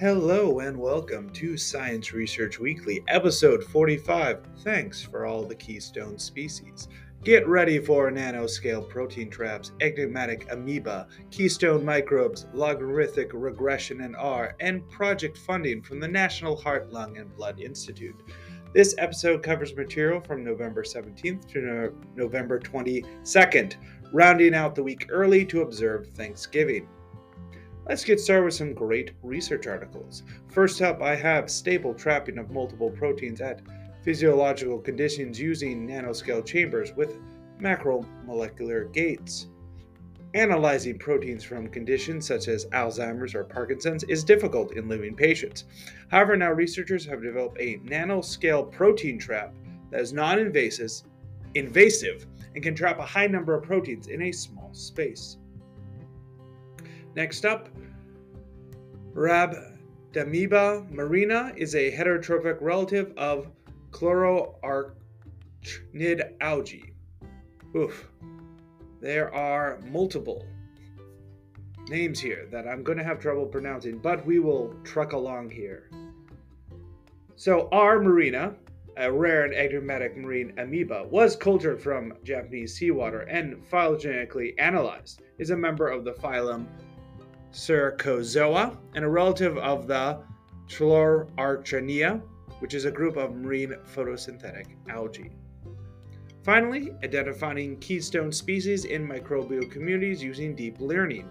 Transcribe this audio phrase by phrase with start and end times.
[0.00, 4.40] Hello and welcome to Science Research Weekly, episode 45.
[4.60, 6.88] Thanks for all the keystone species.
[7.22, 14.88] Get ready for nanoscale protein traps, enigmatic amoeba, keystone microbes, logarithmic regression in R, and
[14.88, 18.22] project funding from the National Heart, Lung, and Blood Institute.
[18.72, 23.74] This episode covers material from November 17th to no- November 22nd,
[24.14, 26.88] rounding out the week early to observe Thanksgiving.
[27.88, 30.22] Let's get started with some great research articles.
[30.48, 33.62] First up, I have stable trapping of multiple proteins at
[34.02, 37.18] physiological conditions using nanoscale chambers with
[37.60, 39.48] macromolecular gates.
[40.34, 45.64] Analyzing proteins from conditions such as Alzheimer's or Parkinson's is difficult in living patients.
[46.08, 49.52] However, now researchers have developed a nanoscale protein trap
[49.90, 51.02] that is non invasive
[51.54, 55.38] invasive and can trap a high number of proteins in a small space.
[57.16, 57.68] Next up,
[59.14, 63.48] Rhabdamoeba marina is a heterotrophic relative of
[63.90, 64.94] chlorarachnid
[66.40, 66.94] algae.
[67.76, 68.06] Oof.
[69.00, 70.46] There are multiple
[71.88, 75.90] names here that I'm going to have trouble pronouncing, but we will truck along here.
[77.34, 78.00] So, R.
[78.00, 78.54] marina,
[78.96, 85.50] a rare and enigmatic marine amoeba, was cultured from Japanese seawater and phylogenetically analyzed, is
[85.50, 86.66] a member of the phylum
[87.52, 90.18] Cercozoa, and a relative of the
[90.68, 92.22] Chlorarachnia,
[92.60, 95.30] which is a group of marine photosynthetic algae.
[96.42, 101.28] Finally, identifying keystone species in microbial communities using deep learning.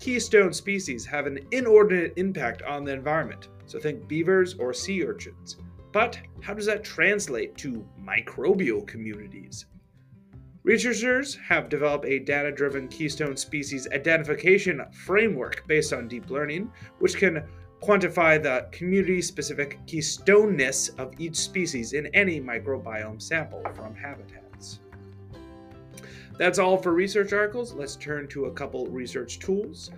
[0.00, 5.56] Keystone species have an inordinate impact on the environment, so think beavers or sea urchins.
[5.92, 9.66] But how does that translate to microbial communities?
[10.62, 17.16] Researchers have developed a data driven keystone species identification framework based on deep learning, which
[17.16, 17.42] can
[17.80, 24.80] quantify the community specific keystoneness of each species in any microbiome sample from habitats.
[26.36, 27.72] That's all for research articles.
[27.72, 29.90] Let's turn to a couple research tools.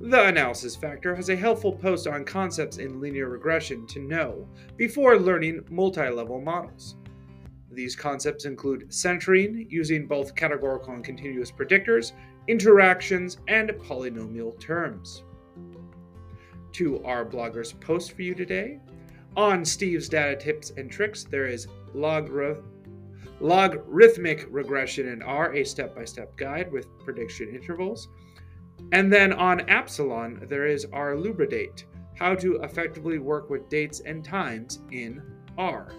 [0.00, 5.18] The analysis factor has a helpful post on concepts in linear regression to know before
[5.18, 6.96] learning multi level models.
[7.72, 12.12] These concepts include centering, using both categorical and continuous predictors,
[12.48, 15.22] interactions, and polynomial terms.
[16.72, 18.80] To our blogger's post for you today.
[19.36, 22.64] On Steve's data tips and tricks, there is logarith-
[23.38, 28.08] logarithmic regression in R, a step by step guide with prediction intervals.
[28.92, 31.84] And then on Appsilon, there is R Lubridate,
[32.16, 35.22] how to effectively work with dates and times in
[35.56, 35.92] R.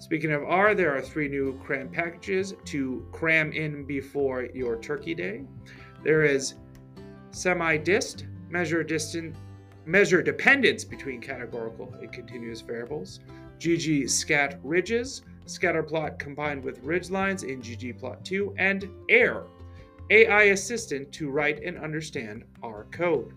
[0.00, 5.14] Speaking of R, there are three new CRAN packages to cram in before your turkey
[5.14, 5.42] day.
[6.02, 6.54] There is
[7.32, 9.36] semi-dist, measure distant
[9.84, 13.20] measure dependence between categorical and continuous variables.
[13.58, 19.44] ggScatRidges, scatter plot combined with ridge lines in ggplot2, and AIR,
[20.08, 23.34] AI assistant to write and understand R code.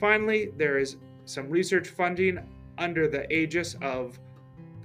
[0.00, 0.96] Finally, there is
[1.26, 2.38] some research funding
[2.78, 4.18] under the aegis of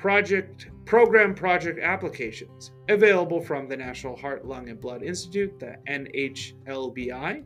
[0.03, 7.46] project program project applications available from the National Heart, Lung, and Blood Institute, the NHLBI.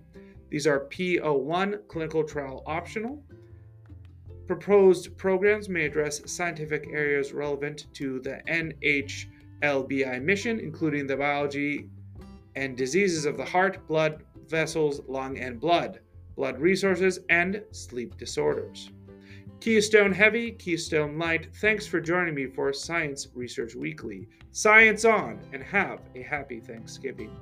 [0.49, 3.23] These are PO1 clinical trial optional.
[4.47, 11.91] Proposed programs may address scientific areas relevant to the NHLBI mission, including the biology
[12.55, 15.99] and diseases of the heart, blood vessels, lung, and blood,
[16.35, 18.89] blood resources, and sleep disorders.
[19.59, 24.27] Keystone Heavy, Keystone Light, thanks for joining me for Science Research Weekly.
[24.51, 27.35] Science on, and have a happy Thanksgiving.